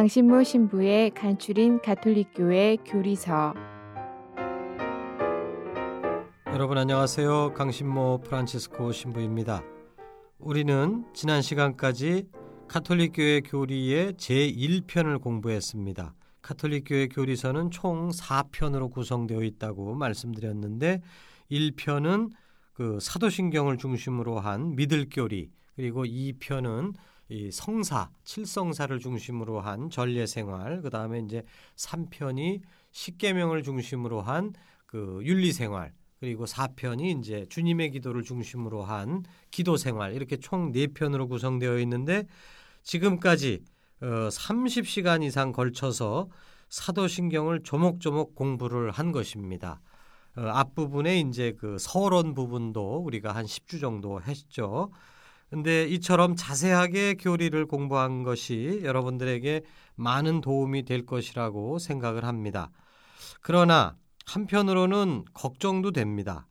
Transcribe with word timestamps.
강신모 0.00 0.44
신부의 0.44 1.10
간추린 1.10 1.82
가톨릭교회 1.82 2.78
교리서 2.86 3.52
여러분 6.46 6.78
안녕하세요. 6.78 7.52
강신모 7.52 8.22
프란치스코 8.24 8.92
신부입니다. 8.92 9.62
우리는 10.38 11.04
지난 11.12 11.42
시간까지 11.42 12.28
카톨릭교회 12.66 13.42
교리의 13.42 14.14
제1편을 14.14 15.20
공부했습니다. 15.20 16.14
카톨릭교회 16.40 17.08
교리서는 17.08 17.70
총 17.70 18.08
4편으로 18.08 18.90
구성되어 18.90 19.42
있다고 19.42 19.96
말씀드렸는데 19.96 21.02
1편은 21.50 22.30
그 22.72 22.98
사도신경을 23.02 23.76
중심으로 23.76 24.40
한 24.40 24.76
믿을 24.76 25.08
교리 25.10 25.50
그리고 25.76 26.06
2편은 26.06 26.94
이 27.30 27.50
성사, 27.50 28.10
칠성사를 28.24 28.98
중심으로 28.98 29.60
한 29.60 29.88
전례 29.88 30.26
생활, 30.26 30.82
그 30.82 30.90
다음에 30.90 31.20
이제 31.20 31.42
3편이 31.76 32.60
십계명을 32.90 33.62
중심으로 33.62 34.20
한 34.20 34.52
그 34.90 35.20
윤리 35.22 35.52
생활, 35.52 35.92
그리고 36.18 36.46
4편이 36.46 37.20
이제 37.20 37.46
주님의 37.48 37.92
기도를 37.92 38.24
중심으로 38.24 38.82
한 38.82 39.22
기도 39.52 39.76
생활 39.76 40.14
이렇게 40.14 40.36
총 40.36 40.72
4편으로 40.72 41.28
구성되어 41.28 41.78
있는데 41.78 42.24
지금까지 42.82 43.62
어 44.00 44.06
30시간 44.28 45.22
이상 45.22 45.52
걸쳐서 45.52 46.28
사도신경을 46.70 47.62
조목조목 47.62 48.34
공부를 48.34 48.90
한 48.90 49.12
것입니다. 49.12 49.80
어 50.36 50.40
앞부분에 50.42 51.20
이제 51.20 51.54
그 51.56 51.76
서론 51.78 52.34
부분도 52.34 53.04
우리가 53.04 53.32
한 53.32 53.46
10주 53.46 53.80
정도 53.80 54.20
했죠. 54.20 54.90
근데 55.50 55.84
이처럼 55.88 56.36
자세하게 56.36 57.14
교리를 57.14 57.66
공부한 57.66 58.22
것이 58.22 58.80
여러분들에게 58.84 59.62
많은 59.96 60.40
도움이 60.40 60.84
될 60.84 61.04
것이라고 61.04 61.80
생각을 61.80 62.24
합니다. 62.24 62.70
그러나 63.40 63.96
한편으로는 64.26 65.24
걱정도 65.34 65.90
됩니다. 65.90 66.46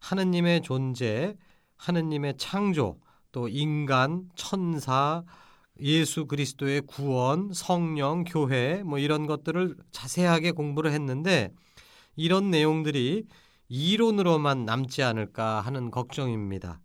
하느님의 0.00 0.60
존재, 0.60 1.36
하느님의 1.78 2.34
창조, 2.36 2.98
또 3.32 3.48
인간, 3.48 4.28
천사, 4.36 5.24
예수 5.80 6.26
그리스도의 6.26 6.82
구원, 6.82 7.50
성령, 7.52 8.24
교회 8.24 8.82
뭐 8.84 8.98
이런 8.98 9.26
것들을 9.26 9.74
자세하게 9.90 10.52
공부를 10.52 10.92
했는데 10.92 11.50
이런 12.14 12.50
내용들이 12.50 13.24
이론으로만 13.68 14.66
남지 14.66 15.02
않을까 15.02 15.62
하는 15.62 15.90
걱정입니다. 15.90 16.80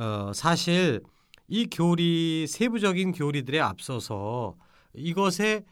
어, 0.00 0.32
사실 0.32 1.02
이 1.46 1.66
교리 1.66 2.46
세부적인 2.46 3.12
교리들에 3.12 3.60
앞서서 3.60 4.56
이것의 4.94 5.64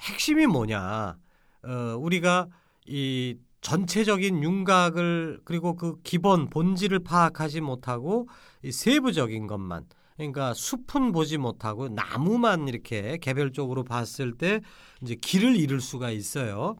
핵심이 0.00 0.46
뭐냐? 0.46 1.16
어, 1.64 1.96
우리가 1.98 2.46
이 2.86 3.36
전체적인 3.60 4.40
윤곽을 4.40 5.40
그리고 5.44 5.74
그 5.74 5.96
기본 6.04 6.48
본질을 6.48 7.00
파악하지 7.00 7.60
못하고 7.60 8.28
이 8.62 8.70
세부적인 8.70 9.48
것만 9.48 9.86
그러니까 10.16 10.54
숲은 10.54 11.10
보지 11.10 11.38
못하고 11.38 11.88
나무만 11.88 12.68
이렇게 12.68 13.18
개별적으로 13.18 13.82
봤을 13.82 14.32
때 14.32 14.60
이제 15.00 15.16
길을 15.16 15.56
잃을 15.56 15.80
수가 15.80 16.10
있어요. 16.10 16.76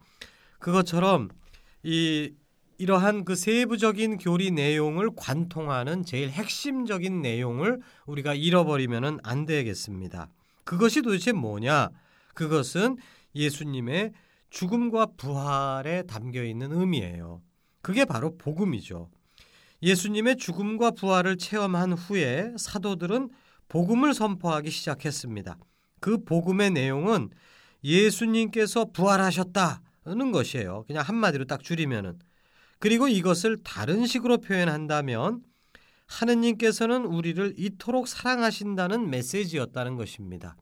그것처럼 0.60 1.30
이 1.82 2.32
이러한 2.82 3.24
그 3.24 3.36
세부적인 3.36 4.18
교리 4.18 4.50
내용을 4.50 5.10
관통하는 5.14 6.04
제일 6.04 6.30
핵심적인 6.30 7.22
내용을 7.22 7.78
우리가 8.06 8.34
잃어버리면은 8.34 9.20
안 9.22 9.46
되겠습니다. 9.46 10.28
그것이 10.64 11.00
도대체 11.00 11.30
뭐냐? 11.30 11.90
그것은 12.34 12.96
예수님의 13.36 14.10
죽음과 14.50 15.12
부활에 15.16 16.02
담겨 16.08 16.42
있는 16.42 16.72
의미예요. 16.72 17.40
그게 17.82 18.04
바로 18.04 18.36
복음이죠. 18.36 19.08
예수님의 19.84 20.36
죽음과 20.38 20.90
부활을 20.90 21.38
체험한 21.38 21.92
후에 21.92 22.52
사도들은 22.58 23.30
복음을 23.68 24.12
선포하기 24.12 24.72
시작했습니다. 24.72 25.56
그 26.00 26.24
복음의 26.24 26.72
내용은 26.72 27.30
예수님께서 27.84 28.86
부활하셨다는 28.86 30.32
것이에요. 30.32 30.82
그냥 30.88 31.04
한마디로 31.06 31.44
딱 31.44 31.62
줄이면은. 31.62 32.18
그리고 32.82 33.06
이것을 33.06 33.58
다른 33.62 34.06
식으로 34.06 34.38
표현한다면 34.38 35.44
하느님께서는 36.08 37.04
우리를 37.04 37.54
이토록 37.56 38.08
사랑하신다는 38.08 39.08
메시지였다는 39.08 39.94
것입니다. 39.94 40.56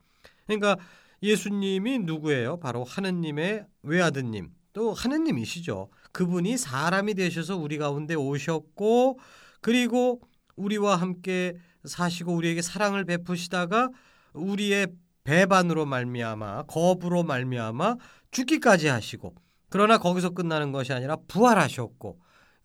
그러니까 0.45 0.77
예수님이 1.23 2.01
누구예요? 2.01 2.59
바로 2.59 2.85
하느님의 2.85 3.65
외아드님, 3.85 4.51
또 4.75 4.93
하느님이시죠. 4.93 5.89
그분이 6.13 6.59
사람이 6.59 7.15
되셔서 7.15 7.57
우리 7.57 7.79
가운데 7.79 8.15
오셨고, 8.15 9.19
그리고 9.63 10.21
우리와 10.57 10.97
함께 10.97 11.55
사시고 11.87 12.35
우리에게 12.35 12.61
사랑을 12.61 13.07
베푸시다가 13.07 13.89
우리의 14.35 14.89
배반으로 15.25 15.87
말미암아 15.87 16.65
거부로 16.65 17.23
말미암아 17.23 17.97
죽기까지 18.31 18.89
하시고 18.89 19.35
그러나 19.71 19.99
거기서 19.99 20.31
끝나는 20.31 20.73
것이 20.73 20.93
아니라 20.93 21.17
부활하셨고 21.27 22.21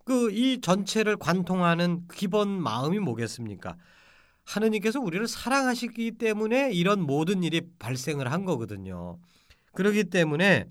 그 0.06 0.32
이 0.32 0.62
전체를 0.62 1.18
관통하는 1.18 2.08
기본 2.14 2.48
마음이 2.50 3.00
뭐겠습니까? 3.00 3.76
하느님께서 4.46 5.00
우리를 5.00 5.28
사랑하시기 5.28 6.12
때문에 6.20 6.72
이런 6.72 7.02
모든 7.02 7.44
일이 7.44 7.62
발생을 7.80 8.32
한 8.32 8.46
거거든요. 8.46 9.18
그렇기 9.74 10.06
때문에 10.06 10.68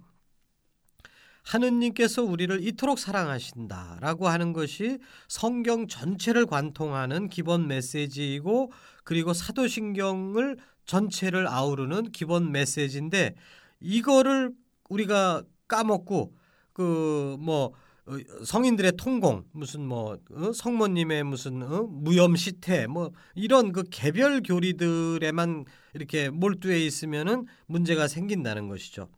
하느님께서 1.42 2.22
우리를 2.22 2.64
이토록 2.64 2.98
사랑하신다라고 2.98 4.28
하는 4.28 4.52
것이 4.52 4.98
성경 5.28 5.88
전체를 5.88 6.46
관통하는 6.46 7.28
기본 7.28 7.66
메시지이고 7.66 8.72
그리고 9.02 9.34
사도신경을 9.34 10.56
전체를 10.86 11.48
아우르는 11.48 12.12
기본 12.12 12.52
메시지인데 12.52 13.34
이거를 13.80 14.52
우리가 14.88 15.42
까먹고 15.68 16.34
그뭐 16.72 17.72
어, 18.06 18.18
성인들의 18.44 18.92
통공 18.98 19.44
무슨 19.52 19.86
뭐 19.86 20.18
어? 20.32 20.52
성모님의 20.52 21.24
무슨 21.24 21.62
어? 21.62 21.84
무염 21.84 22.36
시태 22.36 22.86
뭐 22.86 23.12
이런 23.34 23.72
그 23.72 23.82
개별 23.90 24.42
교리들에만 24.42 25.64
이렇게 25.94 26.28
몰두해 26.28 26.78
있으면은 26.80 27.46
문제가 27.66 28.06
생긴다는 28.08 28.68
것이죠. 28.68 29.08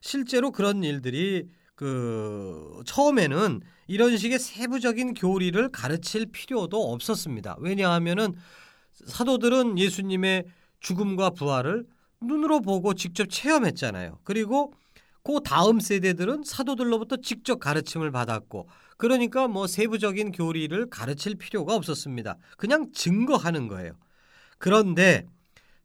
실제로 0.00 0.52
그런 0.52 0.84
일들이 0.84 1.48
그 1.74 2.82
처음에는 2.86 3.60
이런 3.88 4.16
식의 4.16 4.38
세부적인 4.38 5.14
교리를 5.14 5.68
가르칠 5.70 6.26
필요도 6.26 6.92
없었습니다. 6.92 7.56
왜냐하면은 7.58 8.34
사도들은 9.06 9.78
예수님의 9.78 10.44
죽음과 10.80 11.30
부활을 11.30 11.84
눈으로 12.20 12.60
보고 12.60 12.94
직접 12.94 13.28
체험했잖아요. 13.28 14.20
그리고 14.24 14.72
그 15.24 15.40
다음 15.44 15.80
세대들은 15.80 16.44
사도들로부터 16.44 17.16
직접 17.18 17.58
가르침을 17.58 18.12
받았고 18.12 18.68
그러니까 18.98 19.48
뭐 19.48 19.66
세부적인 19.66 20.32
교리를 20.32 20.90
가르칠 20.90 21.36
필요가 21.36 21.74
없었습니다. 21.74 22.36
그냥 22.58 22.92
증거하는 22.92 23.68
거예요. 23.68 23.94
그런데 24.58 25.26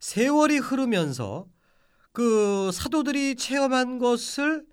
세월이 0.00 0.58
흐르면서 0.58 1.46
그 2.12 2.70
사도들이 2.72 3.36
체험한 3.36 3.98
것을 3.98 4.64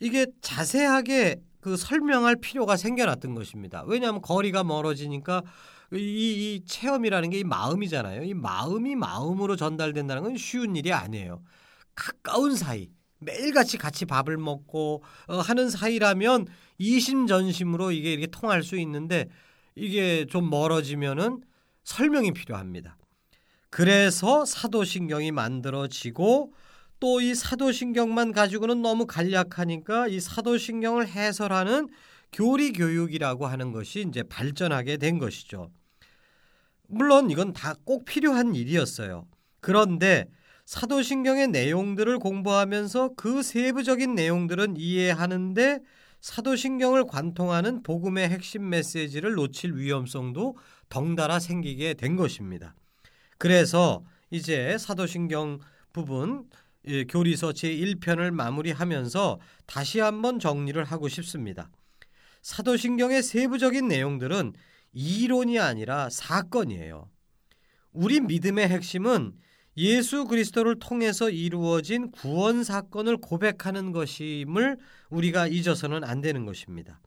이게 0.00 0.26
자세하게 0.42 1.42
그그 1.60 1.76
설명할 1.76 2.36
필요가 2.36 2.76
생겨났던 2.76 3.34
것입니다. 3.34 3.82
왜냐하면 3.86 4.22
거리가 4.22 4.64
멀어지니까 4.64 5.42
이, 5.92 5.98
이 6.56 6.64
체험이라는 6.66 7.30
게 7.30 7.38
이 7.40 7.44
마음이잖아요. 7.44 8.22
이 8.24 8.34
마음이 8.34 8.96
마음으로 8.96 9.56
전달된다는 9.56 10.22
건 10.22 10.36
쉬운 10.36 10.76
일이 10.76 10.92
아니에요. 10.92 11.42
가까운 11.94 12.54
사이, 12.56 12.88
매일같이 13.18 13.78
같이 13.78 14.04
밥을 14.04 14.36
먹고 14.36 15.02
어, 15.28 15.38
하는 15.38 15.70
사이라면 15.70 16.46
이심전심으로 16.78 17.92
이게 17.92 18.12
이렇게 18.12 18.26
통할 18.26 18.62
수 18.62 18.76
있는데 18.78 19.28
이게 19.74 20.26
좀 20.26 20.50
멀어지면은 20.50 21.42
설명이 21.84 22.32
필요합니다. 22.32 22.96
그래서 23.70 24.44
사도신경이 24.44 25.32
만들어지고 25.32 26.52
또 26.98 27.20
이 27.20 27.34
사도신경만 27.34 28.32
가지고는 28.32 28.80
너무 28.80 29.06
간략하니까 29.06 30.08
이 30.08 30.18
사도신경을 30.18 31.08
해설하는 31.08 31.88
교리 32.32 32.72
교육이라고 32.72 33.46
하는 33.46 33.70
것이 33.72 34.04
이제 34.08 34.22
발전하게 34.22 34.96
된 34.96 35.18
것이죠. 35.18 35.70
물론 36.88 37.30
이건 37.30 37.52
다 37.52 37.74
꼭 37.84 38.04
필요한 38.04 38.54
일이었어요. 38.54 39.26
그런데 39.60 40.26
사도신경의 40.66 41.48
내용들을 41.48 42.18
공부하면서 42.18 43.10
그 43.16 43.44
세부적인 43.44 44.16
내용들은 44.16 44.76
이해하는데 44.76 45.78
사도신경을 46.20 47.06
관통하는 47.06 47.84
복음의 47.84 48.28
핵심 48.28 48.68
메시지를 48.68 49.34
놓칠 49.34 49.76
위험성도 49.76 50.56
덩달아 50.88 51.38
생기게 51.38 51.94
된 51.94 52.16
것입니다. 52.16 52.74
그래서 53.38 54.02
이제 54.30 54.76
사도신경 54.76 55.60
부분 55.92 56.48
교리서 57.10 57.50
제1편을 57.50 58.32
마무리하면서 58.32 59.38
다시 59.66 60.00
한번 60.00 60.40
정리를 60.40 60.82
하고 60.82 61.08
싶습니다. 61.08 61.70
사도신경의 62.42 63.22
세부적인 63.22 63.86
내용들은 63.86 64.52
이론이 64.92 65.60
아니라 65.60 66.10
사건이에요. 66.10 67.08
우리 67.92 68.20
믿음의 68.20 68.68
핵심은 68.68 69.45
예수 69.76 70.24
그리스도를 70.24 70.78
통해서 70.78 71.28
이루어진 71.28 72.10
구원 72.10 72.64
사건을 72.64 73.18
고백하는 73.18 73.92
것임을 73.92 74.78
우리가 75.10 75.48
잊어서는 75.48 76.02
안 76.04 76.20
되는 76.20 76.46
것입니다. 76.46 77.00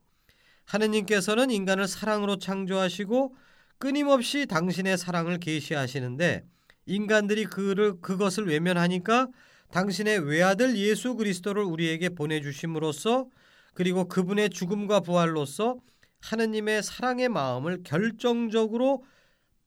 하느님께서는 0.66 1.50
인간을 1.50 1.88
사랑으로 1.88 2.36
창조하시고 2.36 3.34
끊임없이 3.78 4.46
당신의 4.46 4.98
사랑을 4.98 5.38
계시하시는데 5.38 6.44
인간들이 6.86 7.44
그를 7.44 8.00
그것을 8.00 8.46
외면하니까 8.46 9.28
당신의 9.72 10.20
외아들 10.28 10.76
예수 10.76 11.14
그리스도를 11.14 11.62
우리에게 11.62 12.10
보내 12.10 12.40
주심으로써 12.40 13.26
그리고 13.74 14.06
그분의 14.06 14.50
죽음과 14.50 15.00
부활로서 15.00 15.78
하느님의 16.20 16.82
사랑의 16.82 17.28
마음을 17.28 17.82
결정적으로 17.84 19.04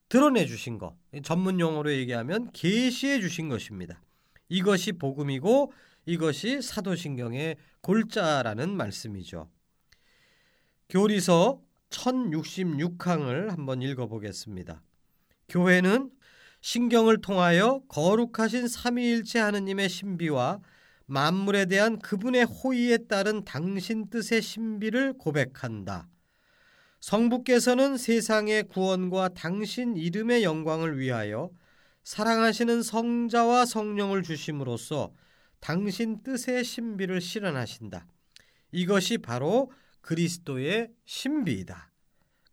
드러내 0.09 0.45
주신 0.45 0.77
것. 0.77 0.95
전문 1.23 1.59
용어로 1.59 1.91
얘기하면 1.94 2.51
계시해 2.51 3.19
주신 3.19 3.50
것입니다. 3.50 4.01
이것이 4.50 4.94
복음이고 4.94 5.73
이것이 6.05 6.61
사도신경의 6.61 7.57
골자라는 7.81 8.75
말씀이죠. 8.75 9.50
교리서 10.89 11.61
1066항을 11.89 13.50
한번 13.50 13.81
읽어보겠습니다. 13.81 14.81
교회는 15.50 16.11
신경을 16.61 17.21
통하여 17.21 17.81
거룩하신 17.88 18.67
삼위일체 18.67 19.39
하느님의 19.39 19.89
신비와 19.89 20.61
만물에 21.06 21.65
대한 21.65 21.99
그분의 21.99 22.45
호의에 22.45 22.99
따른 23.09 23.44
당신 23.44 24.09
뜻의 24.09 24.41
신비를 24.41 25.13
고백한다. 25.17 26.07
성부께서는 27.03 27.97
세상의 27.97 28.69
구원과 28.69 29.33
당신 29.33 29.97
이름의 29.97 30.44
영광을 30.44 30.97
위하여 30.97 31.50
사랑하시는 32.05 32.81
성자와 32.81 33.65
성령을 33.65 34.23
주심으로써 34.23 35.11
당신 35.59 36.23
뜻의 36.23 36.63
신비를 36.63 37.19
실현하신다. 37.19 38.07
이것이 38.71 39.17
바로 39.17 39.69
그리스도의 40.00 40.91
신비이다. 41.03 41.91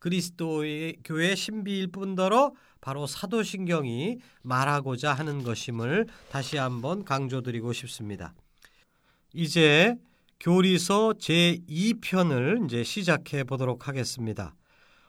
그리스도의 0.00 0.96
교회 1.04 1.36
신비일 1.36 1.92
뿐더러 1.92 2.52
바로 2.80 3.06
사도신경이 3.06 4.18
말하고자 4.42 5.12
하는 5.12 5.44
것임을 5.44 6.08
다시 6.28 6.56
한번 6.56 7.04
강조드리고 7.04 7.72
싶습니다. 7.72 8.34
이제 9.32 9.96
교리서 10.40 11.14
제2편을 11.18 12.64
이제 12.64 12.82
시작해 12.82 13.44
보도록 13.44 13.88
하겠습니다. 13.88 14.54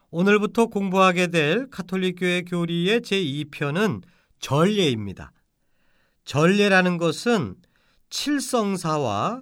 오늘부터 0.09 0.65
공부하게 0.65 1.27
될 1.27 1.69
카톨릭 1.71 2.19
교회 2.19 2.41
교리의 2.41 2.99
제2편은 2.99 4.03
전례입니다. 4.39 5.31
전례라는 6.25 6.97
것은 6.97 7.55
칠성사와 8.09 9.41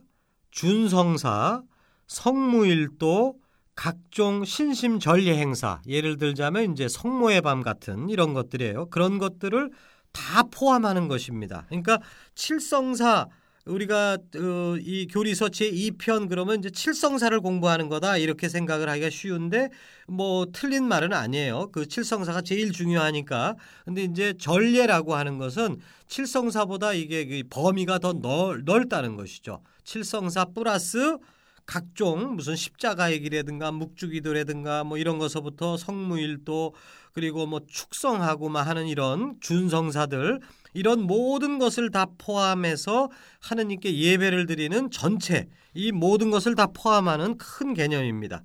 준성사, 0.51 1.63
성무일도, 2.05 3.39
각종 3.73 4.45
신심 4.45 4.99
전례 4.99 5.37
행사, 5.37 5.81
예를 5.87 6.17
들자면 6.17 6.73
이제 6.73 6.87
성모의 6.87 7.41
밤 7.41 7.63
같은 7.63 8.09
이런 8.09 8.33
것들이에요. 8.33 8.89
그런 8.89 9.17
것들을 9.17 9.71
다 10.11 10.43
포함하는 10.43 11.07
것입니다. 11.07 11.65
그러니까 11.69 11.99
칠성사 12.35 13.27
우리가 13.69 14.17
어, 14.35 14.75
이 14.79 15.07
교리서 15.07 15.47
제2편 15.47 16.27
그러면 16.27 16.59
이제 16.59 16.69
칠성사를 16.69 17.39
공부하는 17.41 17.87
거다 17.87 18.17
이렇게 18.17 18.49
생각을 18.49 18.89
하기가 18.89 19.09
쉬운데 19.09 19.69
뭐 20.07 20.47
틀린 20.51 20.83
말은 20.85 21.13
아니에요. 21.13 21.69
그 21.71 21.87
칠성사가 21.87 22.41
제일 22.41 22.71
중요하니까. 22.71 23.55
근데 23.85 24.03
이제 24.03 24.33
전례라고 24.37 25.15
하는 25.15 25.37
것은 25.37 25.79
칠성사보다 26.07 26.93
이게 26.93 27.25
그 27.25 27.43
범위가 27.49 27.99
더 27.99 28.13
넓, 28.13 28.63
넓다는 28.63 29.15
것이죠. 29.15 29.61
칠성사 29.83 30.45
플러스 30.55 31.17
각종 31.65 32.35
무슨 32.35 32.55
십자가의 32.55 33.19
길이라든가 33.19 33.71
묵주기도라든가 33.71 34.83
뭐 34.83 34.97
이런 34.97 35.19
것서부터 35.19 35.77
성무일도 35.77 36.73
그리고 37.13 37.45
뭐 37.45 37.61
축성하고 37.67 38.49
막 38.49 38.65
하는 38.65 38.87
이런 38.87 39.35
준성사들 39.39 40.39
이런 40.73 41.01
모든 41.01 41.59
것을 41.59 41.89
다 41.91 42.07
포함해서 42.17 43.09
하느님께 43.39 43.97
예배를 43.97 44.45
드리는 44.45 44.89
전체 44.91 45.47
이 45.73 45.91
모든 45.91 46.31
것을 46.31 46.55
다 46.55 46.67
포함하는 46.67 47.37
큰 47.37 47.73
개념입니다. 47.73 48.43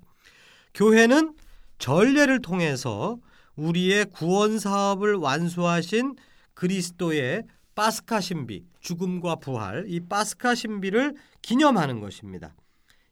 교회는 0.73 1.33
전례를 1.77 2.41
통해서 2.41 3.17
우리의 3.55 4.05
구원 4.05 4.59
사업을 4.59 5.15
완수하신 5.15 6.15
그리스도의 6.53 7.43
파스카 7.75 8.21
신비, 8.21 8.63
죽음과 8.79 9.35
부활, 9.35 9.85
이 9.87 9.99
파스카 9.99 10.55
신비를 10.55 11.15
기념하는 11.41 11.99
것입니다. 11.99 12.55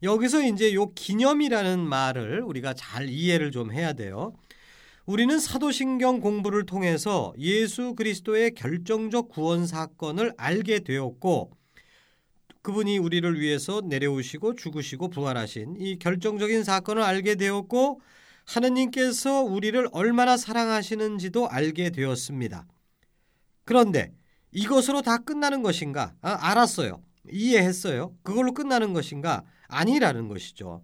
여기서 0.01 0.41
이제 0.43 0.73
요 0.73 0.91
기념이라는 0.93 1.79
말을 1.79 2.41
우리가 2.41 2.73
잘 2.73 3.09
이해를 3.09 3.51
좀 3.51 3.71
해야 3.71 3.93
돼요. 3.93 4.33
우리는 5.05 5.37
사도신경 5.37 6.21
공부를 6.21 6.65
통해서 6.65 7.33
예수 7.37 7.93
그리스도의 7.93 8.51
결정적 8.53 9.27
구원 9.27 9.67
사건을 9.67 10.33
알게 10.37 10.79
되었고 10.79 11.51
그분이 12.61 12.99
우리를 12.99 13.37
위해서 13.37 13.81
내려오시고 13.83 14.55
죽으시고 14.55 15.09
부활하신 15.09 15.75
이 15.77 15.99
결정적인 15.99 16.63
사건을 16.63 17.03
알게 17.03 17.35
되었고 17.35 17.99
하느님께서 18.45 19.41
우리를 19.41 19.89
얼마나 19.91 20.37
사랑하시는지도 20.37 21.49
알게 21.49 21.89
되었습니다. 21.89 22.65
그런데 23.65 24.13
이것으로 24.53 25.01
다 25.01 25.17
끝나는 25.17 25.63
것인가? 25.63 26.13
아, 26.21 26.37
알았어요. 26.49 27.01
이해했어요. 27.29 28.15
그걸로 28.23 28.53
끝나는 28.53 28.93
것인가? 28.93 29.43
아니라는 29.67 30.29
것이죠. 30.29 30.81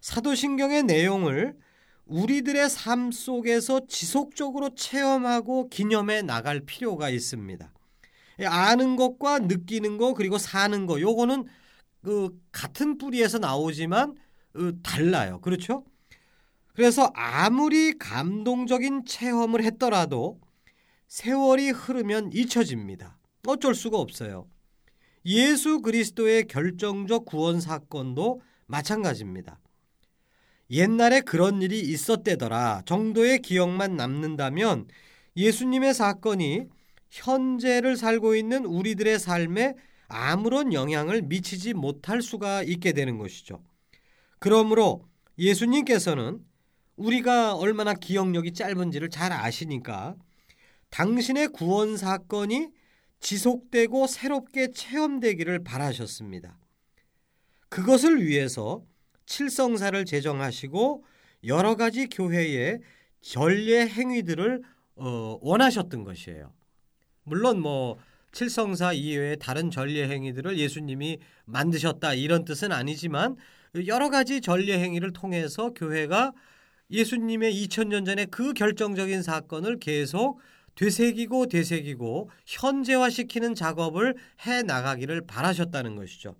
사도신경의 0.00 0.84
내용을 0.84 1.56
우리들의 2.08 2.68
삶 2.70 3.12
속에서 3.12 3.86
지속적으로 3.86 4.74
체험하고 4.74 5.68
기념해 5.68 6.22
나갈 6.22 6.60
필요가 6.60 7.10
있습니다. 7.10 7.72
아는 8.46 8.96
것과 8.96 9.40
느끼는 9.40 9.98
것 9.98 10.14
그리고 10.14 10.38
사는 10.38 10.86
것 10.86 11.00
요거는 11.00 11.44
그 12.02 12.30
같은 12.52 12.98
뿌리에서 12.98 13.38
나오지만 13.38 14.16
어, 14.54 14.70
달라요. 14.82 15.40
그렇죠? 15.40 15.84
그래서 16.72 17.10
아무리 17.14 17.98
감동적인 17.98 19.04
체험을 19.04 19.64
했더라도 19.64 20.40
세월이 21.08 21.70
흐르면 21.70 22.30
잊혀집니다. 22.32 23.18
어쩔 23.46 23.74
수가 23.74 23.98
없어요. 23.98 24.46
예수 25.26 25.80
그리스도의 25.80 26.46
결정적 26.46 27.24
구원 27.24 27.60
사건도 27.60 28.40
마찬가지입니다. 28.66 29.58
옛날에 30.70 31.20
그런 31.20 31.62
일이 31.62 31.80
있었대더라 31.80 32.82
정도의 32.84 33.40
기억만 33.40 33.96
남는다면 33.96 34.86
예수님의 35.36 35.94
사건이 35.94 36.66
현재를 37.10 37.96
살고 37.96 38.34
있는 38.34 38.64
우리들의 38.66 39.18
삶에 39.18 39.74
아무런 40.08 40.72
영향을 40.72 41.22
미치지 41.22 41.74
못할 41.74 42.22
수가 42.22 42.62
있게 42.62 42.92
되는 42.92 43.18
것이죠. 43.18 43.62
그러므로 44.38 45.04
예수님께서는 45.38 46.40
우리가 46.96 47.54
얼마나 47.54 47.94
기억력이 47.94 48.52
짧은지를 48.52 49.10
잘 49.10 49.32
아시니까 49.32 50.16
당신의 50.90 51.48
구원 51.48 51.96
사건이 51.96 52.70
지속되고 53.20 54.06
새롭게 54.06 54.70
체험되기를 54.72 55.64
바라셨습니다. 55.64 56.58
그것을 57.68 58.24
위해서 58.24 58.84
칠성사를 59.28 60.04
제정하시고 60.06 61.04
여러 61.44 61.76
가지 61.76 62.08
교회의 62.08 62.80
전례 63.20 63.86
행위들을 63.86 64.62
어, 64.96 65.38
원하셨던 65.42 66.02
것이에요. 66.02 66.52
물론 67.24 67.60
뭐 67.60 67.98
칠성사 68.32 68.94
이외의 68.94 69.36
다른 69.38 69.70
전례 69.70 70.08
행위들을 70.08 70.58
예수님이 70.58 71.18
만드셨다 71.44 72.14
이런 72.14 72.44
뜻은 72.44 72.72
아니지만 72.72 73.36
여러 73.86 74.08
가지 74.08 74.40
전례 74.40 74.78
행위를 74.78 75.12
통해서 75.12 75.70
교회가 75.70 76.32
예수님의 76.90 77.52
2000년 77.52 78.06
전에 78.06 78.24
그 78.24 78.54
결정적인 78.54 79.22
사건을 79.22 79.78
계속 79.78 80.40
되새기고 80.74 81.46
되새기고 81.46 82.30
현재화시키는 82.46 83.54
작업을 83.54 84.14
해 84.46 84.62
나가기를 84.62 85.26
바라셨다는 85.26 85.96
것이죠. 85.96 86.34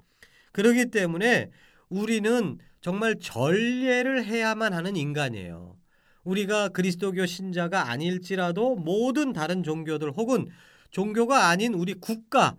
그렇기 0.52 0.87
때문에 0.87 1.50
우리는 1.90 2.59
정말 2.80 3.18
전례를 3.20 4.25
해야만 4.25 4.73
하는 4.73 4.97
인간이에요. 4.97 5.76
우리가 6.25 6.68
그리스도교 6.70 7.26
신자가 7.26 7.90
아닐지라도 7.90 8.76
모든 8.76 9.32
다른 9.32 9.62
종교들 9.62 10.12
혹은 10.12 10.47
종교가 10.90 11.49
아닌 11.49 11.75
우리 11.75 11.94
국가 11.94 12.56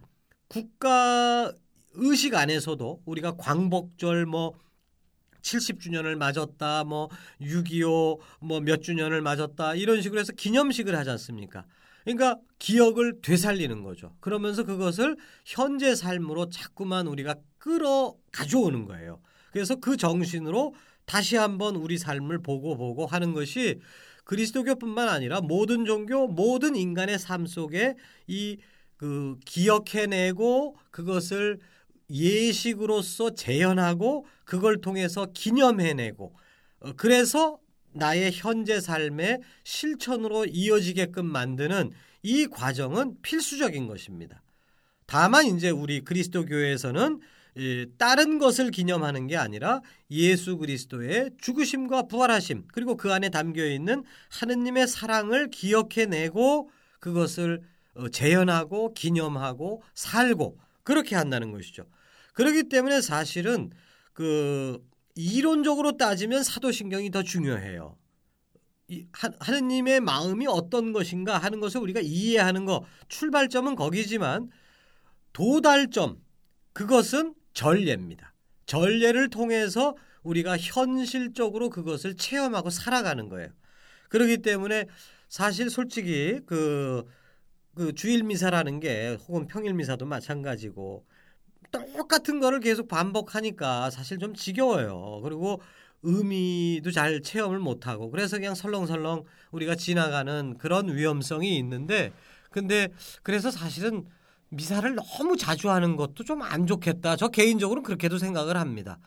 국가 0.48 1.52
의식 1.94 2.36
안에서도 2.36 3.02
우리가 3.06 3.34
광복절 3.38 4.26
뭐 4.26 4.54
70주년을 5.42 6.16
맞았다, 6.16 6.84
뭐 6.84 7.10
6.25, 7.42 8.20
뭐 8.42 8.60
몇 8.62 8.82
주년을 8.82 9.22
맞았다, 9.22 9.76
이런 9.76 10.02
식으로 10.02 10.20
해서 10.20 10.34
기념식을 10.34 10.96
하지 10.96 11.10
않습니까? 11.12 11.66
그러니까 12.04 12.38
기억을 12.60 13.22
되살리는 13.22 13.84
거죠. 13.84 14.16
그러면서 14.20 14.64
그것을 14.64 15.16
현재 15.46 15.96
삶으로 15.96 16.50
자꾸만 16.50 17.08
우리가 17.08 17.36
끌어 17.58 18.16
가져오는 18.32 18.86
거예요. 18.86 19.22
그래서 19.52 19.76
그 19.76 19.98
정신으로 19.98 20.76
다시 21.06 21.36
한번 21.36 21.76
우리 21.76 21.98
삶을 21.98 22.42
보고 22.42 22.78
보고 22.78 23.06
하는 23.06 23.34
것이 23.34 23.80
그리스도교뿐만 24.26 25.10
아니라 25.10 25.42
모든 25.42 25.86
종교, 25.86 26.28
모든 26.28 26.76
인간의 26.76 27.20
삶 27.20 27.46
속에 27.46 27.96
이 28.28 28.58
그 29.00 29.38
기억해내고 29.46 30.76
그것을 30.92 31.60
예식으로서 32.10 33.34
재현하고 33.34 34.26
그걸 34.44 34.82
통해서 34.82 35.28
기념해내고 35.34 36.36
어, 36.82 36.94
그래서 36.98 37.60
나의 37.94 38.32
현재 38.34 38.82
삶의 38.82 39.40
실천으로 39.64 40.46
이어지게끔 40.46 41.26
만드는 41.26 41.92
이 42.24 42.48
과정은 42.48 43.22
필수적인 43.22 43.88
것입니다. 43.88 44.44
다만 45.06 45.46
이제 45.46 45.70
우리 45.70 46.02
그리스도 46.02 46.46
교회에서는 46.46 47.22
다른 47.98 48.38
것을 48.38 48.72
기념하는 48.72 49.28
게 49.28 49.38
아니라 49.38 49.82
예수 50.12 50.58
그리스도의 50.58 51.32
죽으심과 51.40 52.04
부활하심 52.04 52.68
그리고 52.74 52.96
그 52.96 53.12
안에 53.12 53.30
담겨 53.30 53.66
있는 53.66 54.04
하느님의 54.30 54.88
사랑을 54.88 55.50
기억해내고 55.50 56.70
그것을 57.00 57.62
어, 57.96 58.08
재현하고 58.10 58.94
기념하고 58.94 59.82
살고 59.94 60.60
그렇게 60.84 61.16
한다는 61.16 61.52
것이죠. 61.52 61.86
그렇기 62.34 62.70
때문에 62.70 63.02
사실은 63.02 63.72
그 64.14 64.82
이론적으로 65.16 65.98
따지면 65.98 66.44
사도신경이 66.44 67.12
더 67.12 67.24
중요해요. 67.24 67.98
이, 68.88 69.06
하느님의 69.40 70.00
마음이 70.00 70.48
어떤 70.48 70.94
것인가 70.94 71.38
하는 71.38 71.60
것을 71.60 71.82
우리가 71.82 72.00
이해하는 72.02 72.66
거 72.66 72.86
출발점은 73.08 73.76
거기지만 73.76 74.50
도달점 75.34 76.22
그것은 76.74 77.36
전례입니다. 77.60 78.34
전례를 78.66 79.30
통해서 79.30 79.98
우리가 80.24 80.58
현실적으로 80.58 81.70
그것을 81.70 82.16
체험하고 82.16 82.70
살아가는 82.70 83.28
거예요. 83.28 83.50
그렇기 84.08 84.38
때문에 84.38 84.86
사실 85.28 85.70
솔직히 85.70 86.40
그, 86.46 87.06
그 87.76 87.94
주일 87.94 88.24
미사라는 88.24 88.80
게 88.80 89.18
혹은 89.28 89.46
평일 89.48 89.74
미사도 89.74 90.06
마찬가지고 90.06 91.06
똑같은 91.72 92.40
거를 92.40 92.62
계속 92.62 92.88
반복하니까 92.88 93.90
사실 93.90 94.20
좀 94.20 94.34
지겨워요. 94.34 95.20
그리고 95.22 95.62
의미도 96.02 96.92
잘 96.92 97.22
체험을 97.22 97.60
못하고 97.60 98.10
그래서 98.10 98.38
그냥 98.38 98.56
설렁설렁 98.56 99.26
우리가 99.52 99.76
지나가는 99.76 100.58
그런 100.58 100.96
위험성이 100.96 101.58
있는데 101.58 102.14
근데 102.52 102.88
그래서 103.22 103.52
사실은 103.52 104.06
미사를 104.50 104.96
너무 104.96 105.38
자주 105.38 105.70
하는 105.70 105.96
것도 105.96 106.24
좀 106.24 106.42
안 106.42 106.66
좋겠다. 106.68 107.16
저 107.16 107.28
개인적으로 107.28 107.84
그렇게도 107.84 108.18
생각을 108.18 108.58
합니다. 108.58 109.00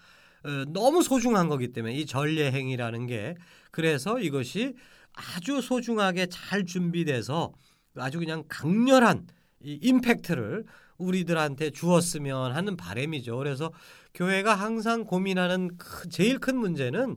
어, 0.45 0.65
너무 0.69 1.03
소중한 1.03 1.49
거기 1.49 1.69
때문에 1.73 1.95
이 1.95 2.07
전례 2.07 2.51
행위라는 2.53 3.07
게 3.07 3.35
그래서 3.71 4.19
이것이 4.21 4.75
아주 5.15 5.61
소중하게 5.61 6.27
잘 6.27 6.65
준비돼서 6.65 7.53
아주 7.97 8.19
그냥 8.19 8.45
강렬한 8.49 9.27
이 9.63 9.79
임팩트를 9.83 10.65
우리들한테 10.99 11.71
주었으면 11.71 12.53
하는 12.55 12.77
바램이죠. 12.77 13.37
그래서 13.37 13.73
교회가 14.15 14.55
항상 14.55 15.05
고민하는 15.05 15.71
제일 16.11 16.39
큰 16.39 16.57
문제는 16.57 17.17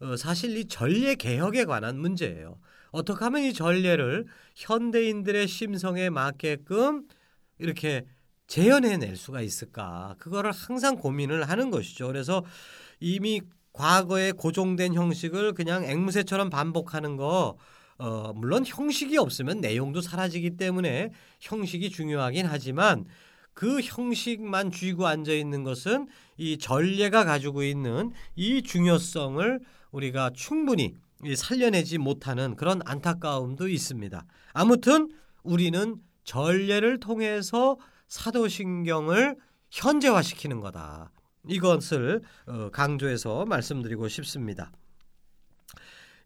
어, 0.00 0.16
사실 0.16 0.56
이 0.56 0.66
전례 0.66 1.14
개혁에 1.14 1.64
관한 1.64 1.98
문제예요. 1.98 2.58
어떻게 2.90 3.24
하면 3.24 3.42
이 3.42 3.52
전례를 3.52 4.26
현대인들의 4.54 5.48
심성에 5.48 6.10
맞게끔 6.10 7.06
이렇게 7.58 8.06
재현해낼 8.46 9.16
수가 9.16 9.40
있을까? 9.40 10.16
그거를 10.18 10.52
항상 10.52 10.96
고민을 10.96 11.48
하는 11.48 11.70
것이죠. 11.70 12.06
그래서 12.06 12.44
이미 13.00 13.40
과거에 13.72 14.32
고정된 14.32 14.94
형식을 14.94 15.52
그냥 15.52 15.84
앵무새처럼 15.84 16.50
반복하는 16.50 17.16
거 17.16 17.56
어, 17.96 18.32
물론 18.34 18.64
형식이 18.66 19.16
없으면 19.18 19.60
내용도 19.60 20.00
사라지기 20.00 20.56
때문에 20.56 21.10
형식이 21.40 21.90
중요하긴 21.90 22.46
하지만 22.46 23.04
그 23.52 23.80
형식만 23.80 24.72
쥐고 24.72 25.06
앉아 25.06 25.32
있는 25.32 25.62
것은 25.62 26.08
이 26.36 26.58
전례가 26.58 27.24
가지고 27.24 27.62
있는 27.62 28.12
이 28.34 28.62
중요성을 28.62 29.60
우리가 29.92 30.30
충분히 30.34 30.94
살려내지 31.36 31.98
못하는 31.98 32.56
그런 32.56 32.80
안타까움도 32.84 33.68
있습니다. 33.68 34.26
아무튼 34.52 35.10
우리는 35.44 35.96
전례를 36.24 37.00
통해서 37.00 37.76
사도신경을 38.08 39.36
현재화시키는 39.70 40.60
거다. 40.60 41.10
이것을 41.48 42.22
어, 42.46 42.70
강조해서 42.72 43.44
말씀드리고 43.44 44.08
싶습니다. 44.08 44.72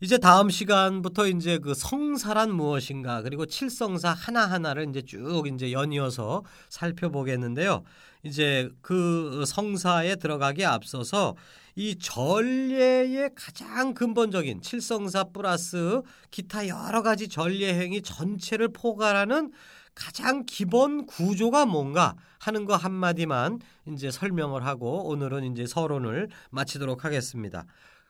이제 0.01 0.17
다음 0.17 0.49
시간부터 0.49 1.27
이제 1.27 1.59
그 1.59 1.75
성사란 1.75 2.55
무엇인가 2.55 3.21
그리고 3.23 3.47
칠성사 3.47 4.13
하나하나를 4.13 4.89
이제 4.89 5.03
쭉 5.03 5.45
이제 5.53 5.73
연이어서 5.73 6.45
살펴보겠는데요. 6.69 7.83
이제 8.23 8.71
그 8.81 9.43
성사에 9.45 10.15
들어가기 10.17 10.65
앞서서 10.65 11.35
이 11.75 11.97
전례의 11.99 13.31
가장 13.35 13.93
근본적인 13.93 14.63
칠성사 14.63 15.25
플러스 15.33 16.03
기타 16.31 16.69
여러 16.69 17.03
가지 17.03 17.29
전례 17.29 17.75
행위 17.75 18.01
전체를 18.01 18.69
포괄하는 18.69 19.51
가장 19.99 20.45
기본 20.47 21.07
구조가 21.07 21.67
뭔가 21.67 22.15
하는 22.39 22.67
거 22.67 22.77
한마디만 22.77 23.59
이제 23.89 24.13
설명을 24.13 24.65
하고 24.65 25.09
오늘은 25.09 25.51
이제 25.53 25.67
서론을 25.67 26.29
마치도록 26.51 27.05
하겠습니다. 27.05 27.67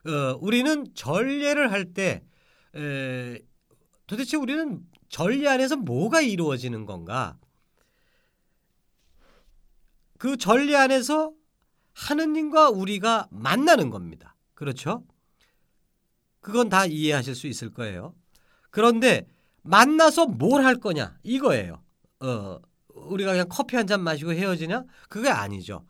어, 0.06 0.38
우리는 0.40 0.84
전례를 0.94 1.72
할 1.72 1.94
때 1.94 2.22
도대체 4.06 4.36
우리는 4.36 4.82
전례 5.08 5.48
안에서 5.48 5.76
뭐가 5.76 6.20
이루어지는 6.20 6.84
건가? 6.84 7.38
그 10.18 10.36
전례 10.36 10.76
안에서 10.76 11.32
하느님과 11.94 12.68
우리가 12.68 13.28
만나는 13.30 13.88
겁니다. 13.88 14.36
그렇죠? 14.52 15.06
그건 16.40 16.68
다 16.68 16.84
이해하실 16.84 17.34
수 17.34 17.46
있을 17.46 17.70
거예요. 17.72 18.14
그런데 18.70 19.26
만나서 19.68 20.26
뭘 20.26 20.64
할 20.64 20.76
거냐 20.76 21.16
이거예요. 21.22 21.82
어, 22.20 22.58
우리가 22.94 23.32
그냥 23.32 23.46
커피 23.48 23.76
한 23.76 23.86
잔 23.86 24.02
마시고 24.02 24.32
헤어지냐? 24.32 24.84
그게 25.08 25.28
아니죠. 25.28 25.84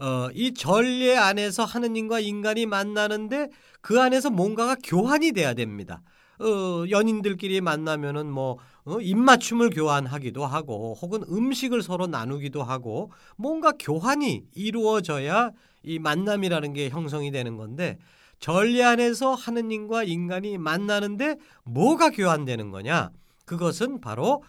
어, 0.00 0.28
이 0.34 0.54
전례 0.54 1.16
안에서 1.16 1.64
하느님과 1.64 2.20
인간이 2.20 2.66
만나는데 2.66 3.48
그 3.80 4.00
안에서 4.00 4.30
뭔가가 4.30 4.76
교환이 4.82 5.32
돼야 5.32 5.54
됩니다. 5.54 6.02
어, 6.40 6.84
연인들끼리 6.88 7.60
만나면은 7.60 8.30
뭐 8.30 8.58
어, 8.84 9.00
입맞춤을 9.00 9.70
교환하기도 9.70 10.46
하고 10.46 10.94
혹은 11.02 11.22
음식을 11.28 11.82
서로 11.82 12.06
나누기도 12.06 12.62
하고 12.62 13.10
뭔가 13.36 13.72
교환이 13.78 14.44
이루어져야 14.54 15.50
이 15.82 15.98
만남이라는 15.98 16.72
게 16.74 16.88
형성이 16.90 17.30
되는 17.32 17.56
건데 17.56 17.98
전례 18.40 18.82
안에서 18.82 19.34
하느님과 19.34 20.04
인간이 20.04 20.58
만나는데 20.58 21.36
뭐가 21.64 22.10
교환되는 22.10 22.70
거냐? 22.70 23.10
그것은 23.44 24.00
바로 24.00 24.42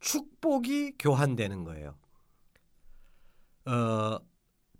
축복이 0.00 0.94
교환되는 0.98 1.64
거예요. 1.64 1.96
어, 3.64 4.18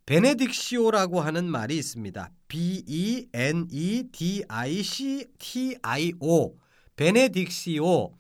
베네딕시오라고 0.06 1.20
하는 1.20 1.44
말이 1.50 1.76
있습니다. 1.78 2.30
B 2.48 2.84
E 2.86 3.28
N 3.32 3.68
E 3.70 4.04
D 4.10 4.44
I 4.48 4.82
C 4.82 5.26
T 5.38 5.76
I 5.82 6.12
O 6.20 6.56
benedictio 6.96 8.12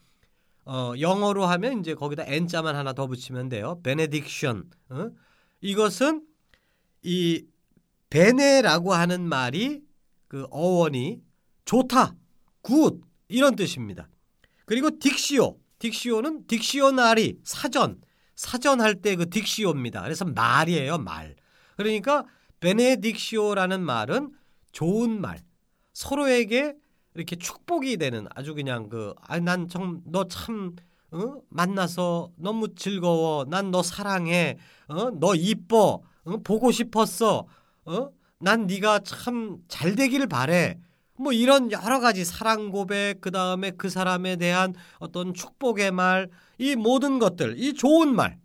어, 0.64 0.92
영어로 0.98 1.44
하면 1.44 1.80
이제 1.80 1.94
거기다 1.94 2.24
n자만 2.24 2.76
하나 2.76 2.92
더 2.92 3.06
붙이면 3.06 3.48
돼요. 3.48 3.80
benediction. 3.82 4.66
어? 4.90 5.10
이것은 5.60 6.24
이 7.02 7.44
bene라고 8.10 8.92
하는 8.92 9.22
말이 9.28 9.81
그 10.32 10.46
어원이 10.50 11.20
좋다, 11.66 12.14
good 12.62 13.02
이런 13.28 13.54
뜻입니다. 13.54 14.08
그리고 14.64 14.88
dictio, 14.88 15.58
dictio는 15.78 16.46
dictionary 16.46 17.36
사전, 17.44 18.00
사전 18.34 18.80
할 18.80 18.94
때 19.02 19.16
그 19.16 19.26
dictio입니다. 19.26 20.02
그래서 20.02 20.24
말이에요, 20.24 20.96
말. 20.96 21.36
그러니까 21.76 22.24
benedictio라는 22.60 23.80
말은 23.80 24.32
좋은 24.72 25.20
말, 25.20 25.38
서로에게 25.92 26.76
이렇게 27.14 27.36
축복이 27.36 27.98
되는 27.98 28.26
아주 28.34 28.54
그냥 28.54 28.88
그아난좀너참 28.88 30.76
어? 31.10 31.34
만나서 31.50 32.32
너무 32.36 32.74
즐거워. 32.74 33.44
난 33.44 33.70
너 33.70 33.82
사랑해. 33.82 34.56
어? 34.88 35.10
너 35.10 35.34
이뻐. 35.34 36.00
어? 36.24 36.36
보고 36.38 36.72
싶었어. 36.72 37.46
어? 37.84 38.10
난 38.42 38.66
네가 38.66 39.00
참 39.00 39.58
잘 39.68 39.94
되길 39.96 40.26
바래. 40.26 40.78
뭐 41.16 41.32
이런 41.32 41.70
여러 41.72 42.00
가지 42.00 42.24
사랑 42.24 42.70
고백 42.70 43.20
그다음에 43.20 43.70
그 43.72 43.88
사람에 43.88 44.36
대한 44.36 44.74
어떤 44.98 45.34
축복의 45.34 45.92
말 45.92 46.28
이 46.58 46.76
모든 46.76 47.18
것들 47.18 47.58
이 47.58 47.74
좋은 47.74 48.14
말 48.14 48.38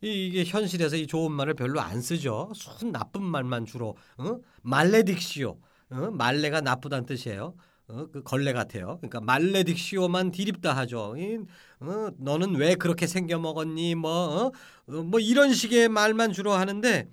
이게 0.00 0.44
현실에서 0.44 0.96
이 0.96 1.06
좋은 1.06 1.32
말을 1.32 1.54
별로 1.54 1.80
안 1.80 2.00
쓰죠. 2.00 2.52
순 2.54 2.92
나쁜 2.92 3.22
말만 3.24 3.64
주로 3.66 3.96
어? 4.18 4.38
말레딕시오 4.64 5.56
어? 5.90 6.10
말레가 6.12 6.60
나쁘다는 6.60 7.06
뜻이에요. 7.06 7.54
어? 7.88 8.06
그 8.12 8.22
걸레 8.22 8.52
같아요. 8.52 8.98
그러니까 9.00 9.20
말레딕시오만 9.20 10.32
디립다 10.32 10.76
하죠. 10.76 11.14
이, 11.16 11.38
어? 11.80 12.10
너는 12.18 12.54
왜 12.56 12.74
그렇게 12.74 13.06
생겨 13.06 13.38
먹었니? 13.38 13.94
뭐, 13.94 14.10
어? 14.12 14.52
어? 14.88 15.02
뭐 15.02 15.18
이런 15.18 15.54
식의 15.54 15.88
말만 15.88 16.32
주로 16.32 16.52
하는데 16.52 17.08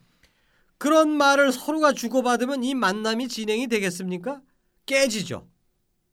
그런 0.86 1.10
말을 1.10 1.52
서로가 1.52 1.94
주고받으면 1.94 2.64
이 2.64 2.76
만남이 2.76 3.28
진행이 3.28 3.66
되겠습니까? 3.70 4.40
깨지죠. 4.86 5.50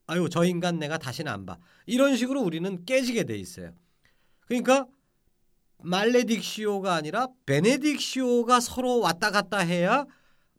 아유, 0.07 0.31
저 0.31 0.47
인간 0.47 0.79
내가 0.79 0.97
다시는 0.97 1.31
안 1.31 1.45
봐. 1.45 1.59
이런 1.85 2.17
식으로 2.17 2.41
우리는 2.41 2.83
깨지게 2.87 3.25
돼 3.25 3.37
있어요. 3.37 3.75
그러니까 4.47 4.87
말레딕시오가 5.85 6.87
아니라 6.87 7.29
베네딕시오가 7.45 8.63
서로 8.63 9.01
왔다 9.01 9.31
갔다 9.31 9.59
해야 9.59 10.07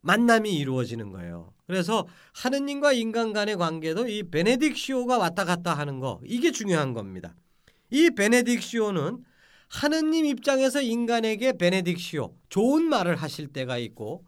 만남이 0.01 0.59
이루어지는 0.59 1.09
거예요. 1.09 1.51
그래서 1.65 2.05
하느님과 2.33 2.93
인간 2.93 3.33
간의 3.33 3.55
관계도 3.55 4.09
이 4.09 4.29
베네딕시오가 4.29 5.17
왔다 5.17 5.43
갔다 5.43 5.73
하는 5.73 5.99
거 5.99 6.21
이게 6.23 6.51
중요한 6.51 6.93
겁니다. 6.93 7.35
이 7.89 8.11
베네딕시오는 8.11 9.23
하느님 9.73 10.25
입장에서 10.25 10.81
인간에게 10.83 11.53
베네딕시오 11.53 12.31
좋은 12.49 12.83
말을 12.83 13.15
하실 13.15 13.47
때가 13.47 13.79
있고 13.79 14.23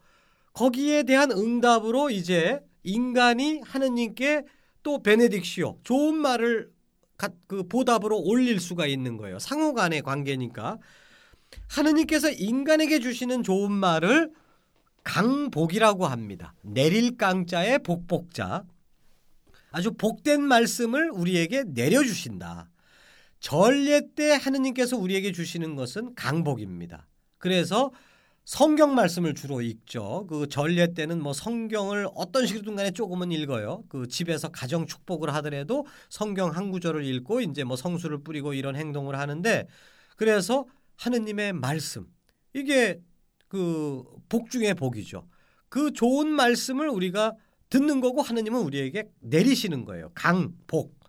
거기에 0.53 1.03
대한 1.03 1.31
응답으로 1.31 2.09
이제 2.09 2.59
인간이 2.81 3.61
하느님께 3.63 4.43
또 4.81 5.03
베네딕시오 5.03 5.83
좋은 5.83 6.15
말을 6.15 6.71
그 7.45 7.67
보답으로 7.67 8.19
올릴 8.19 8.59
수가 8.59 8.87
있는 8.87 9.17
거예요. 9.17 9.37
상호 9.37 9.75
간의 9.75 10.01
관계니까 10.01 10.79
하느님께서 11.69 12.31
인간에게 12.31 12.99
주시는 12.99 13.43
좋은 13.43 13.71
말을 13.71 14.31
강복이라고 15.03 16.07
합니다. 16.07 16.55
내릴 16.63 17.17
강자의 17.17 17.79
복복자. 17.79 18.63
아주 19.69 19.91
복된 19.91 20.41
말씀을 20.41 21.11
우리에게 21.11 21.65
내려주신다. 21.67 22.67
전례 23.45 24.01
때 24.15 24.31
하느님께서 24.31 24.97
우리에게 24.97 25.31
주시는 25.31 25.75
것은 25.75 26.15
강복입니다. 26.15 27.07
그래서 27.37 27.91
성경 28.43 28.95
말씀을 28.95 29.35
주로 29.35 29.61
읽죠. 29.61 30.25
그 30.27 30.47
전례 30.47 30.95
때는 30.95 31.21
뭐 31.21 31.31
성경을 31.31 32.07
어떤 32.15 32.47
식이든 32.47 32.75
간에 32.75 32.89
조금은 32.89 33.31
읽어요. 33.31 33.83
그 33.87 34.07
집에서 34.07 34.49
가정 34.49 34.87
축복을 34.87 35.31
하더라도 35.35 35.85
성경 36.09 36.55
한 36.55 36.71
구절을 36.71 37.05
읽고 37.05 37.41
이제 37.41 37.63
뭐 37.63 37.77
성수를 37.77 38.23
뿌리고 38.23 38.55
이런 38.55 38.75
행동을 38.75 39.19
하는데 39.19 39.67
그래서 40.15 40.65
하느님의 40.95 41.53
말씀 41.53 42.07
이게 42.51 42.99
그 43.47 44.01
복 44.27 44.49
중의 44.49 44.73
복이죠. 44.73 45.27
그 45.69 45.93
좋은 45.93 46.29
말씀을 46.29 46.89
우리가 46.89 47.33
듣는 47.69 48.01
거고 48.01 48.23
하느님은 48.23 48.59
우리에게 48.61 49.07
내리시는 49.19 49.85
거예요. 49.85 50.09
강복. 50.15 51.04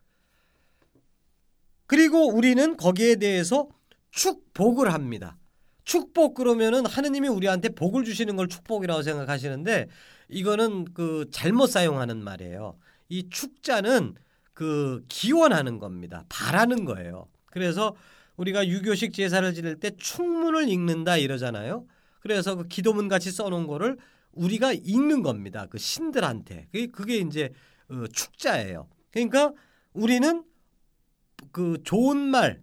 그리고 1.86 2.28
우리는 2.28 2.76
거기에 2.76 3.16
대해서 3.16 3.68
축복을 4.10 4.92
합니다. 4.92 5.36
축복 5.84 6.34
그러면은 6.34 6.84
하느님이 6.84 7.28
우리한테 7.28 7.68
복을 7.70 8.04
주시는 8.04 8.36
걸 8.36 8.48
축복이라고 8.48 9.02
생각하시는데 9.02 9.88
이거는 10.28 10.86
그 10.92 11.26
잘못 11.30 11.68
사용하는 11.68 12.22
말이에요. 12.24 12.76
이 13.08 13.28
축자는 13.30 14.14
그 14.52 15.04
기원하는 15.08 15.78
겁니다. 15.78 16.24
바라는 16.28 16.84
거예요. 16.84 17.28
그래서 17.46 17.94
우리가 18.36 18.66
유교식 18.66 19.12
제사를 19.12 19.52
지낼 19.54 19.78
때 19.78 19.90
축문을 19.96 20.68
읽는다 20.68 21.16
이러잖아요. 21.18 21.86
그래서 22.20 22.56
그 22.56 22.66
기도문 22.66 23.08
같이 23.08 23.30
써놓은 23.30 23.66
거를 23.66 23.96
우리가 24.32 24.72
읽는 24.72 25.22
겁니다. 25.22 25.66
그 25.70 25.78
신들한테. 25.78 26.68
그게 26.92 27.18
이제 27.18 27.52
어, 27.88 28.04
축자예요. 28.12 28.88
그러니까 29.12 29.52
우리는 29.92 30.42
그 31.56 31.78
좋은 31.84 32.18
말, 32.18 32.60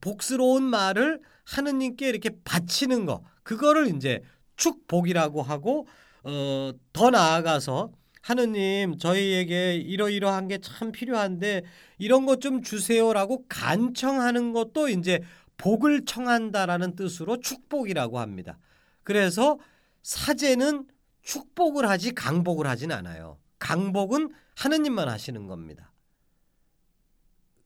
복스러운 0.00 0.62
말을 0.62 1.20
하느님께 1.44 2.08
이렇게 2.08 2.30
바치는 2.44 3.04
거, 3.04 3.22
그거를 3.42 3.94
이제 3.94 4.22
축복이라고 4.56 5.42
하고 5.42 5.86
어, 6.24 6.72
더 6.94 7.10
나아가서 7.10 7.92
하느님 8.22 8.96
저희에게 8.96 9.74
이러이러한 9.76 10.48
게 10.48 10.58
참 10.62 10.92
필요한데 10.92 11.62
이런 11.98 12.24
것 12.24 12.40
좀 12.40 12.62
주세요라고 12.62 13.44
간청하는 13.50 14.54
것도 14.54 14.88
이제 14.88 15.20
복을 15.58 16.06
청한다라는 16.06 16.96
뜻으로 16.96 17.38
축복이라고 17.40 18.18
합니다. 18.18 18.58
그래서 19.04 19.58
사제는 20.02 20.86
축복을 21.20 21.86
하지 21.86 22.14
강복을 22.14 22.66
하진 22.66 22.92
않아요. 22.92 23.36
강복은 23.58 24.30
하느님만 24.56 25.10
하시는 25.10 25.46
겁니다. 25.46 25.91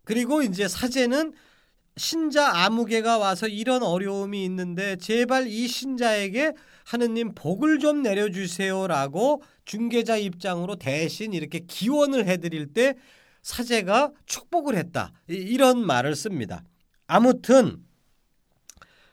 그리고 0.06 0.40
이제 0.40 0.68
사제는 0.68 1.32
신자 1.96 2.64
아무개가 2.64 3.18
와서 3.18 3.48
이런 3.48 3.82
어려움이 3.82 4.44
있는데 4.44 4.96
제발 4.96 5.48
이 5.48 5.66
신자에게 5.66 6.52
하느님 6.84 7.34
복을 7.34 7.80
좀 7.80 8.02
내려주세요라고 8.02 9.42
중개자 9.64 10.16
입장으로 10.16 10.76
대신 10.76 11.32
이렇게 11.32 11.58
기원을 11.58 12.28
해드릴 12.28 12.72
때 12.72 12.94
사제가 13.42 14.12
축복을 14.26 14.76
했다 14.76 15.12
이런 15.26 15.84
말을 15.84 16.14
씁니다. 16.14 16.62
아무튼 17.08 17.84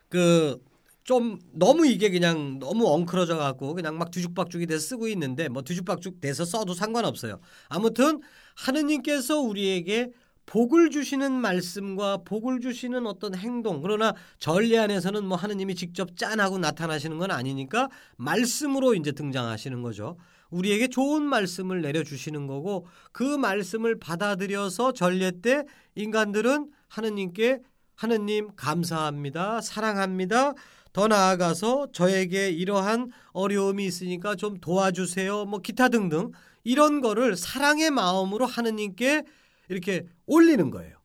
그 0.10 0.74
좀 1.04 1.38
너무 1.52 1.86
이게 1.86 2.10
그냥 2.10 2.60
너무 2.60 2.88
엉클어져 2.88 3.36
갖고 3.36 3.74
그냥 3.74 3.98
막 3.98 4.10
뒤죽박죽이 4.10 4.66
돼서 4.68 4.88
쓰고 4.88 5.08
있는데 5.10 5.50
뭐 5.50 5.62
뒤죽박죽 5.62 6.22
돼서 6.22 6.46
써도 6.46 6.74
상관없어요. 6.74 7.40
아무튼 7.68 8.22
하느님께서 8.56 9.40
우리에게 9.40 10.12
복을 10.46 10.90
주시는 10.90 11.32
말씀과 11.32 12.18
복을 12.26 12.60
주시는 12.60 13.08
어떤 13.08 13.36
행동 13.36 13.82
그러나 13.82 14.14
전례 14.40 14.78
안에서는 14.78 15.26
뭐 15.26 15.38
하느님이 15.38 15.76
직접 15.76 16.18
짠하고 16.18 16.58
나타나시는 16.58 17.18
건 17.18 17.32
아니니까 17.32 17.90
말씀으로 18.18 18.96
이제 18.96 19.12
등장하시는 19.12 19.82
거죠. 19.82 20.18
우리에게 20.50 20.88
좋은 20.88 21.24
말씀을 21.24 21.82
내려 21.82 22.04
주시는 22.04 22.48
거고 22.48 22.86
그 23.12 23.24
말씀을 23.24 24.00
받아들여서 24.00 24.94
전례 24.94 25.32
때 25.42 25.64
인간들은 25.96 26.70
하느님께 26.88 27.60
하느님 27.96 28.50
감사합니다. 28.56 29.62
사랑합니다. 29.62 30.54
더 30.92 31.08
나아가서 31.08 31.88
저에게 31.92 32.50
이러한 32.50 33.12
어려움이 33.32 33.84
있으니까 33.86 34.36
좀 34.36 34.60
도와주세요. 34.60 35.46
뭐 35.46 35.60
기타 35.60 35.90
등등 35.90 36.32
이런 36.64 37.02
거를 37.02 37.36
사랑의 37.36 37.90
마음으로 37.90 38.46
하느님께 38.46 39.24
이렇게 39.69 40.06
올리는 40.26 40.69
거예요. 40.69 40.97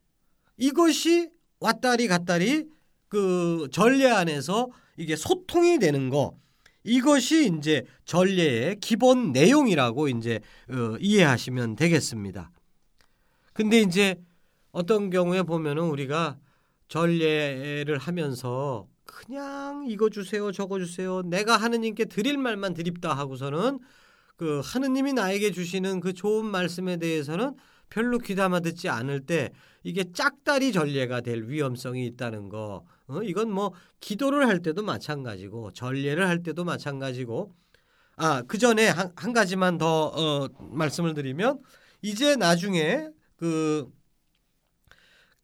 이것이 0.56 1.30
왔다리 1.60 2.08
갔다리 2.08 2.66
그 3.08 3.68
전례 3.72 4.10
안에서 4.10 4.68
이게 4.96 5.16
소통이 5.16 5.78
되는 5.78 6.10
거 6.10 6.36
이것이 6.84 7.52
이제 7.58 7.84
전례의 8.04 8.76
기본 8.80 9.32
내용이라고 9.32 10.08
이제 10.08 10.40
어, 10.70 10.96
이해하시면 11.00 11.76
되겠습니다. 11.76 12.50
근데 13.52 13.80
이제 13.80 14.16
어떤 14.70 15.10
경우에 15.10 15.42
보면은 15.42 15.84
우리가 15.84 16.38
전례를 16.88 17.98
하면서 17.98 18.86
그냥 19.04 19.84
이거 19.88 20.08
주세요, 20.08 20.52
저거 20.52 20.78
주세요. 20.78 21.22
내가 21.22 21.56
하느님께 21.56 22.06
드릴 22.06 22.38
말만 22.38 22.74
드립다 22.74 23.14
하고서는 23.14 23.80
그 24.36 24.60
하느님이 24.64 25.12
나에게 25.12 25.50
주시는 25.50 26.00
그 26.00 26.12
좋은 26.12 26.46
말씀에 26.46 26.98
대해서는 26.98 27.54
별로 27.90 28.18
귀담아 28.18 28.60
듣지 28.60 28.88
않을 28.88 29.26
때 29.26 29.50
이게 29.82 30.04
짝다리 30.12 30.72
전례가 30.72 31.20
될 31.20 31.44
위험성이 31.48 32.06
있다는 32.06 32.48
거. 32.48 32.84
어? 33.06 33.22
이건 33.22 33.50
뭐 33.50 33.72
기도를 34.00 34.46
할 34.48 34.60
때도 34.60 34.82
마찬가지고 34.82 35.72
전례를 35.72 36.28
할 36.28 36.42
때도 36.42 36.64
마찬가지고 36.64 37.54
아, 38.16 38.42
그 38.42 38.58
전에 38.58 38.88
한, 38.88 39.12
한 39.16 39.32
가지만 39.32 39.78
더 39.78 40.06
어, 40.08 40.48
말씀을 40.58 41.14
드리면 41.14 41.60
이제 42.02 42.36
나중에 42.36 43.08
그 43.36 43.88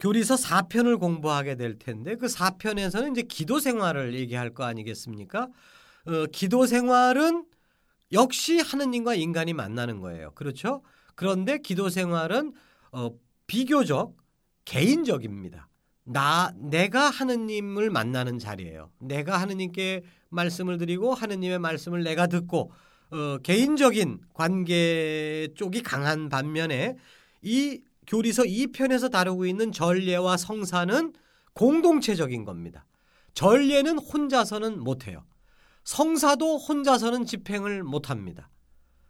교리서 0.01 0.35
4편을 0.35 0.99
공부하게 0.99 1.57
될 1.57 1.79
텐데 1.79 2.17
그 2.17 2.27
4편에서는 2.27 3.13
이제 3.13 3.23
기도 3.23 3.61
생활을 3.61 4.15
얘기할 4.15 4.51
거 4.51 4.65
아니겠습니까? 4.65 5.49
어, 6.07 6.27
기도 6.33 6.67
생활은 6.67 7.47
역시 8.13 8.59
하느님과 8.59 9.15
인간이 9.15 9.55
만나는 9.55 10.01
거예요. 10.01 10.33
그렇죠? 10.33 10.83
그런데 11.15 11.59
기도 11.59 11.89
생활은 11.89 12.53
어, 12.93 13.11
비교적 13.47 14.17
개인적입니다. 14.65 15.69
나 16.05 16.53
내가 16.57 17.09
하느님을 17.09 17.91
만나는 17.91 18.39
자리예요. 18.39 18.91
내가 18.99 19.39
하느님께 19.39 20.03
말씀을 20.29 20.79
드리고 20.79 21.15
하느님의 21.15 21.59
말씀을 21.59 22.05
내가 22.05 22.27
듣고 22.27 22.73
어, 23.11 23.39
개인적인 23.39 24.21
관계 24.33 25.49
쪽이 25.55 25.83
강한 25.83 26.29
반면에 26.29 26.97
이 27.43 27.81
교리서 28.07 28.43
2편에서 28.43 29.11
다루고 29.11 29.47
있는 29.47 29.73
전례와 29.73 30.37
성사는 30.37 31.13
공동체적인 31.55 32.45
겁니다. 32.45 32.85
전례는 33.35 33.99
혼자서는 33.99 34.81
못해요. 34.81 35.25
성사도 35.85 36.59
혼자서는 36.59 37.27
집행을 37.27 37.83
못합니다. 37.83 38.51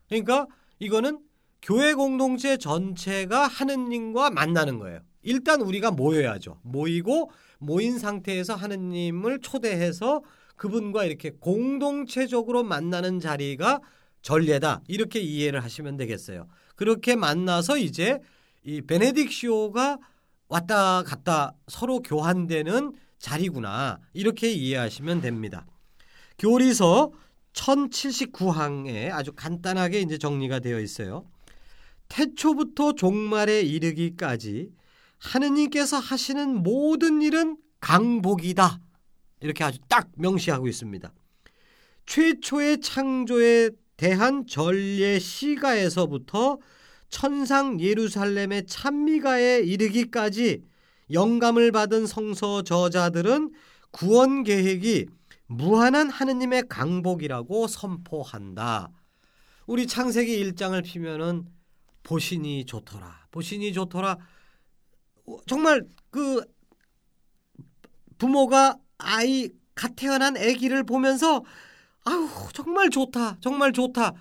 그러니까 0.09 0.47
이거는 0.79 1.21
교회 1.65 1.95
공동체 1.95 2.59
전체가 2.59 3.47
하느님과 3.47 4.29
만나는 4.29 4.79
거예요. 4.79 5.01
일단 5.23 5.63
우리가 5.63 5.93
모여야죠. 5.93 6.61
모이고 6.63 7.31
모인 7.59 7.99
상태에서 7.99 8.55
하느님을 8.55 9.41
초대해서 9.41 10.23
그분과 10.57 11.07
이렇게 11.07 11.31
공동체적으로 11.31 12.63
만나는 12.63 13.19
자리가 13.19 13.81
전례다. 14.21 14.83
이렇게 14.89 15.21
이해를 15.21 15.65
하시면 15.65 15.97
되겠어요. 15.97 16.49
그렇게 16.77 17.17
만나서 17.17 17.79
이제 17.79 18.21
이 18.63 18.83
베네딕시오가 18.83 19.99
왔다 20.49 21.03
갔다 21.03 21.55
서로 21.69 22.01
교환되는 22.03 22.93
자리구나. 23.19 24.01
이렇게 24.13 24.53
이해하시면 24.53 25.23
됩니다. 25.23 25.65
교리서 26.39 27.13
1079항에 27.55 29.11
아주 29.13 29.33
간단하게 29.33 30.01
이제 30.01 30.19
정리가 30.19 30.59
되어 30.59 30.79
있어요. 30.79 31.25
태초부터 32.15 32.93
종말에 32.93 33.63
이르기까지 33.63 34.71
하느님께서 35.19 35.99
하시는 35.99 36.63
모든 36.63 37.23
일은 37.23 37.57
강복이다. 37.81 38.81
이렇게 39.41 39.65
아주 39.65 39.81
딱 39.89 40.09
명시하고 40.17 40.69
있습니다. 40.69 41.13
최초의 42.07 42.81
창조에 42.81 43.71
대한 43.97 44.47
전례 44.47 45.19
시가에서부터 45.19 46.59
천상 47.09 47.81
예루살렘의 47.81 48.67
찬미가에 48.67 49.61
이르기까지 49.61 50.63
영감을 51.13 51.73
받은 51.73 52.07
성서 52.07 52.63
저자들은 52.63 53.51
구원 53.91 54.45
계획이 54.45 55.07
무한한 55.47 56.11
하느님의 56.11 56.69
강복이라고 56.69 57.67
선포한다. 57.67 58.91
우리 59.67 59.87
창세기 59.87 60.53
1장을 60.53 60.83
피면은 60.85 61.47
보신이 62.05 62.65
좋더라. 62.67 63.27
보신이 63.33 63.73
좋더라. 63.73 64.19
정말 65.47 65.85
그 66.11 66.45
부모가 68.19 68.79
아이 68.99 69.49
갓 69.75 69.97
태어난 69.97 70.37
아기를 70.37 70.85
보면서 70.85 71.43
아우 72.05 72.29
정말 72.53 72.91
좋다. 72.91 73.39
정말 73.41 73.73
좋다. 73.73 74.15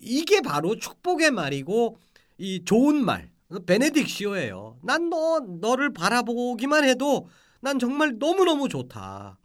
이게 0.00 0.40
바로 0.42 0.76
축복의 0.76 1.30
말이고 1.32 1.98
이 2.38 2.64
좋은 2.64 3.02
말 3.04 3.30
베네딕시오예요. 3.50 4.76
난 4.84 5.08
너 5.10 5.40
너를 5.40 5.92
바라보기만 5.92 6.84
해도 6.84 7.28
난 7.60 7.78
정말 7.78 8.18
너무너무 8.18 8.68
좋다. 8.68 9.38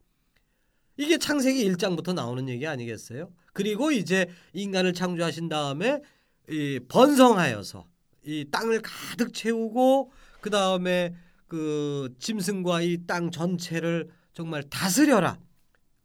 이게 0.98 1.18
창세기 1.18 1.70
1장부터 1.72 2.14
나오는 2.14 2.48
얘기 2.48 2.68
아니겠어요? 2.68 3.32
그리고 3.54 3.92
이제 3.92 4.30
인간을 4.54 4.94
창조하신 4.94 5.50
다음에 5.50 6.02
이 6.50 6.80
번성하여서 6.88 7.86
이 8.26 8.46
땅을 8.52 8.82
가득 8.82 9.34
채우고 9.34 10.12
그 10.42 10.50
다음에 10.50 11.16
그 11.48 12.14
짐승과 12.20 12.82
이 12.82 13.06
땅 13.08 13.32
전체를 13.32 14.10
정말 14.34 14.64
다스려라. 14.64 15.40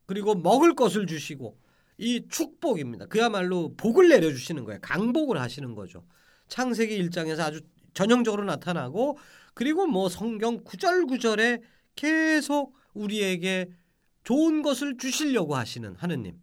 그리고 0.06 0.34
먹을 0.34 0.74
것을 0.74 1.06
주시고 1.06 1.58
이 1.98 2.26
축복입니다. 2.28 3.06
그야말로 3.06 3.74
복을 3.76 4.08
내려주시는 4.08 4.64
거예요. 4.64 4.80
강복을 4.82 5.40
하시는 5.40 5.74
거죠. 5.74 6.04
창세기 6.48 7.00
1장에서 7.08 7.40
아주 7.40 7.60
전형적으로 7.94 8.44
나타나고 8.44 9.18
그리고 9.54 9.86
뭐 9.86 10.08
성경 10.08 10.62
구절구절에 10.64 11.60
계속 11.96 12.74
우리에게 12.94 13.70
좋은 14.24 14.62
것을 14.62 14.96
주시려고 14.96 15.56
하시는 15.56 15.94
하느님. 15.96 16.40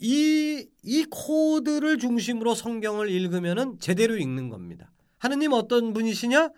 이, 0.00 0.66
이 0.82 1.04
코드를 1.10 1.98
중심으로 1.98 2.54
성경을 2.54 3.10
읽으면 3.10 3.78
제대로 3.80 4.16
읽는 4.16 4.48
겁니다. 4.48 4.90
하느님 5.18 5.52
어떤 5.52 5.92
분이시냐? 5.92 6.50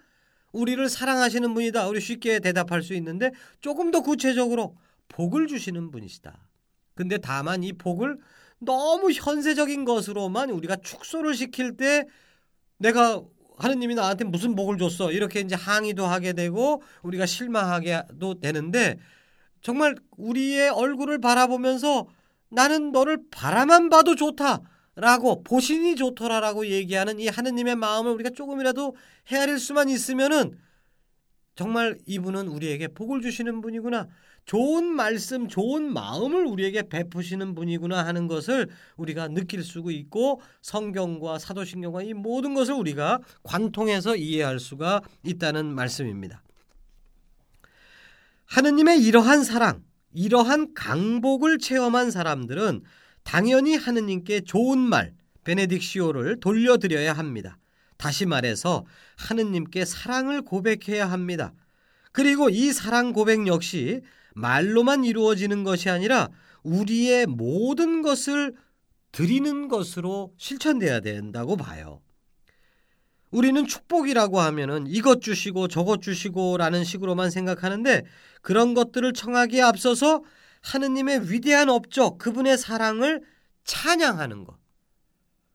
우리를 0.53 0.89
사랑하시는 0.89 1.55
분이다. 1.55 1.89
우리 1.89 2.01
쉽게 2.01 2.41
대답할 2.41 2.83
수 2.83 2.95
있는데 2.95 3.31
조금 3.61 3.91
더 3.91 4.01
구체적으로 4.01 4.77
복을 5.09 5.47
주시는 5.47 5.91
분이시다. 5.91 6.39
근데 6.95 7.19
다만 7.19 7.63
이 7.63 7.73
복을 7.73 8.19
너무 8.59 9.11
현세적인 9.11 9.85
것으로만 9.85 10.51
우리가 10.51 10.77
축소를 10.77 11.35
시킬 11.35 11.77
때 11.77 12.05
내가 12.79 13.23
하느님이 13.59 13.95
나한테 13.95 14.25
무슨 14.25 14.55
복을 14.55 14.79
줬어 14.79 15.13
이렇게 15.13 15.41
이제 15.41 15.55
항의도 15.55 16.07
하게 16.07 16.33
되고 16.33 16.83
우리가 17.03 17.27
실망하게도 17.27 18.41
되는데 18.41 18.99
정말 19.63 19.95
우리의 20.17 20.71
얼굴을 20.71 21.21
바라보면서 21.21 22.07
나는 22.51 22.93
너를 22.93 23.19
바라만 23.31 23.89
봐도 23.89 24.15
좋다 24.15 24.61
라고 24.97 25.43
보신이 25.43 25.97
좋더라라고 25.97 26.67
얘기하는 26.67 27.21
이 27.21 27.29
하느님의 27.29 27.77
마음을 27.77 28.13
우리가 28.13 28.31
조금이라도 28.31 28.97
헤아릴 29.29 29.59
수만 29.59 29.89
있으면은 29.89 30.59
정말 31.55 31.99
이분은 32.07 32.49
우리에게 32.49 32.89
복을 32.89 33.21
주시는 33.21 33.61
분이구나. 33.61 34.09
좋은 34.47 34.85
말씀, 34.85 35.47
좋은 35.47 35.93
마음을 35.93 36.47
우리에게 36.47 36.89
베푸시는 36.89 37.55
분이구나 37.55 38.05
하는 38.05 38.27
것을 38.27 38.69
우리가 38.97 39.29
느낄 39.29 39.63
수 39.63 39.83
있고 39.93 40.41
성경과 40.63 41.39
사도신경과 41.39 42.03
이 42.03 42.15
모든 42.15 42.55
것을 42.55 42.75
우리가 42.75 43.21
관통해서 43.43 44.17
이해할 44.17 44.59
수가 44.59 45.03
있다는 45.23 45.67
말씀입니다. 45.67 46.43
하느님의 48.47 49.03
이러한 49.05 49.45
사랑, 49.45 49.85
이러한 50.13 50.75
강복을 50.75 51.59
체험한 51.59 52.11
사람들은 52.11 52.83
당연히 53.23 53.77
하느님께 53.77 54.41
좋은 54.43 54.79
말, 54.79 55.15
베네딕시오를 55.45 56.41
돌려드려야 56.41 57.13
합니다. 57.13 57.59
다시 57.97 58.27
말해서 58.27 58.85
하느님께 59.17 59.85
사랑을 59.85 60.43
고백해야 60.43 61.11
합니다. 61.11 61.53
그리고 62.13 62.49
이 62.49 62.73
사랑 62.73 63.13
고백 63.13 63.47
역시 63.47 64.01
말로만 64.35 65.05
이루어지는 65.05 65.65
것이 65.65 65.91
아니라 65.91 66.29
우리의 66.63 67.27
모든 67.27 68.03
것을 68.03 68.55
드리는 69.13 69.69
것으로 69.69 70.33
실천돼야 70.37 71.01
된다고 71.01 71.57
봐요. 71.57 72.01
우리는 73.31 73.65
축복이라고 73.67 74.41
하면은 74.41 74.87
이것 74.89 75.23
주시고 75.23 75.69
저것 75.69 76.03
주시고라는 76.03 76.85
식으로만 76.85 77.31
생각하는데 77.31 78.03
그런 78.43 78.75
것들을 78.75 79.13
청하기에 79.13 79.63
앞서서 79.63 80.23
하느님의 80.63 81.31
위대한 81.31 81.69
업적, 81.69 82.19
그분의 82.19 82.59
사랑을 82.59 83.23
찬양하는 83.65 84.45
것. 84.45 84.59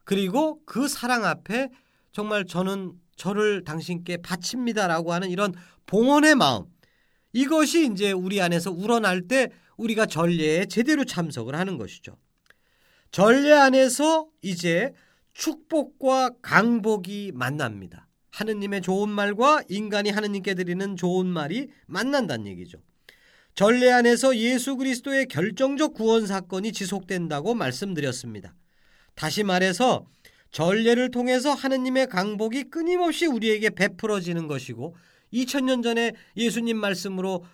그리고 0.04 0.62
그 0.66 0.88
사랑 0.88 1.26
앞에 1.26 1.70
정말 2.12 2.46
저는 2.46 2.94
저를 3.18 3.64
당신께 3.64 4.18
바칩니다라고 4.18 5.14
하는 5.14 5.30
이런 5.30 5.54
봉헌의 5.86 6.36
마음. 6.36 6.66
이것이 7.34 7.90
이제 7.92 8.12
우리 8.12 8.42
안에서 8.42 8.72
우러날 8.72 9.28
때 9.28 9.50
우리가 9.78 10.06
전례에 10.06 10.66
제대로 10.66 11.04
참석을 11.04 11.56
하는 11.56 11.78
것이죠. 11.78 12.18
전례 13.12 13.52
안에서 13.52 14.28
이제 14.42 14.94
축복과 15.36 16.32
강복이 16.42 17.32
만납니다. 17.36 18.08
하느님의 18.32 18.82
좋은 18.82 19.10
말과 19.10 19.62
인간이 19.70 20.10
하느님께 20.10 20.56
드리는 20.56 20.96
좋은 20.96 21.28
말이 21.28 21.68
만난다는 21.86 22.48
얘기죠. 22.48 22.80
전례 23.54 23.92
안에서 23.92 24.36
예수 24.38 24.76
그리스도의 24.76 25.28
결정적 25.28 25.94
구원 25.94 26.26
사건이 26.26 26.74
지속된다고 26.74 27.54
말씀드렸습니다. 27.54 28.54
다시 29.14 29.44
말해서 29.44 30.06
전례를 30.52 31.12
통해서 31.12 31.54
하느님의 31.54 32.08
강복이 32.08 32.66
끊임없이 32.66 33.26
우리에게 33.26 33.70
베풀어지는 33.70 34.48
것이고 34.48 34.96
2000년 35.34 35.84
전에 35.84 36.14
예수님 36.36 36.78
말씀으로 36.78 37.46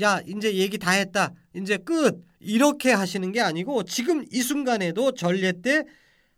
야 0.00 0.20
이제 0.26 0.54
얘기 0.54 0.78
다 0.78 0.92
했다 0.92 1.32
이제 1.54 1.76
끝 1.76 2.24
이렇게 2.40 2.92
하시는 2.92 3.30
게 3.30 3.40
아니고 3.40 3.84
지금 3.84 4.24
이 4.32 4.40
순간에도 4.40 5.14
전례 5.14 5.52
때 5.52 5.84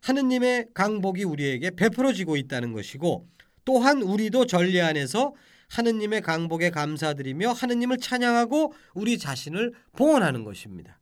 하느님의 0.01 0.69
강복이 0.75 1.25
우리에게 1.25 1.71
베풀어지고 1.71 2.37
있다는 2.37 2.73
것이고 2.73 3.29
또한 3.65 4.03
우리도 4.03 4.47
전례 4.47 4.81
안에서 4.81 5.35
하느님의 5.69 6.21
강복에 6.21 6.71
감사드리며 6.71 7.53
하느님을 7.53 7.99
찬양하고 7.99 8.73
우리 8.95 9.19
자신을 9.19 9.73
봉헌하는 9.97 10.45
것입니다. 10.45 11.01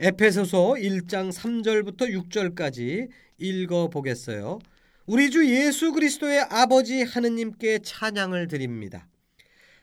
에페소서 0.00 0.74
1장 0.74 1.32
3절부터 1.32 2.28
6절까지 2.28 3.08
읽어 3.38 3.88
보겠어요. 3.88 4.58
우리 5.06 5.30
주 5.30 5.48
예수 5.48 5.92
그리스도의 5.92 6.40
아버지 6.50 7.02
하느님께 7.02 7.80
찬양을 7.80 8.48
드립니다. 8.48 9.06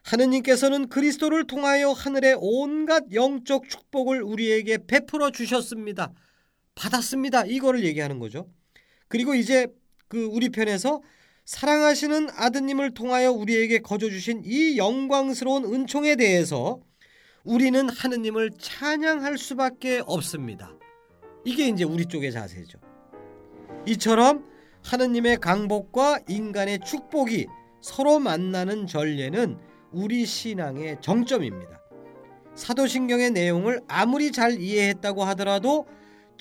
하느님께서는 0.03 0.89
그리스도를 0.89 1.45
통하여 1.45 1.91
하늘의 1.91 2.37
온갖 2.39 3.03
영적 3.13 3.69
축복을 3.69 4.23
우리에게 4.23 4.79
베풀어 4.87 5.31
주셨습니다. 5.31 6.11
받았습니다. 6.75 7.45
이거를 7.45 7.83
얘기하는 7.83 8.19
거죠. 8.19 8.47
그리고 9.07 9.35
이제 9.35 9.67
그 10.07 10.25
우리 10.25 10.49
편에서 10.49 11.01
사랑하시는 11.45 12.29
아드님을 12.35 12.93
통하여 12.93 13.31
우리에게 13.31 13.79
거저 13.79 14.09
주신 14.09 14.41
이 14.45 14.77
영광스러운 14.77 15.65
은총에 15.65 16.15
대해서 16.15 16.79
우리는 17.43 17.89
하느님을 17.89 18.51
찬양할 18.59 19.37
수밖에 19.37 20.01
없습니다. 20.05 20.77
이게 21.43 21.67
이제 21.67 21.83
우리 21.83 22.05
쪽의 22.05 22.31
자세죠. 22.31 22.79
이처럼 23.87 24.45
하느님의 24.83 25.37
강복과 25.37 26.19
인간의 26.27 26.79
축복이 26.85 27.47
서로 27.81 28.19
만나는 28.19 28.85
전례는 28.85 29.57
우리 29.91 30.25
신앙의 30.25 30.97
정점입니다. 31.01 31.81
사도신경의 32.55 33.31
내용을 33.31 33.81
아무리 33.87 34.31
잘 34.31 34.59
이해했다고 34.59 35.23
하더라도 35.25 35.87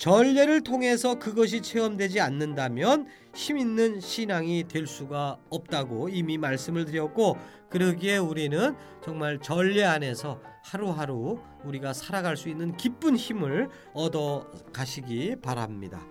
전례를 0.01 0.61
통해서 0.61 1.19
그것이 1.19 1.61
체험되지 1.61 2.21
않는다면 2.21 3.05
힘 3.35 3.59
있는 3.59 4.01
신앙이 4.01 4.63
될 4.67 4.87
수가 4.87 5.37
없다고 5.51 6.09
이미 6.09 6.39
말씀을 6.39 6.85
드렸고 6.85 7.37
그러기에 7.69 8.17
우리는 8.17 8.75
정말 9.03 9.37
전례 9.37 9.83
안에서 9.83 10.41
하루하루 10.63 11.37
우리가 11.63 11.93
살아갈 11.93 12.35
수 12.35 12.49
있는 12.49 12.75
기쁜 12.77 13.15
힘을 13.15 13.69
얻어 13.93 14.49
가시기 14.73 15.35
바랍니다. 15.39 16.01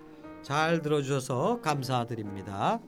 잘 0.43 0.83
들어주셔서 0.83 1.61
감사드립니다. 1.61 2.79